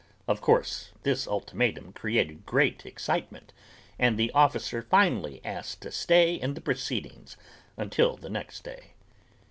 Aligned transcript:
Of 0.27 0.41
course 0.41 0.93
this 1.03 1.27
ultimatum 1.27 1.93
created 1.93 2.43
great 2.43 2.87
excitement 2.87 3.53
and 3.99 4.17
the 4.17 4.31
officer 4.31 4.81
finally 4.81 5.39
asked 5.45 5.85
a 5.85 5.91
stay 5.91 6.33
in 6.33 6.55
the 6.55 6.59
proceedings 6.59 7.37
until 7.77 8.17
the 8.17 8.31
next 8.31 8.63
day. 8.63 8.95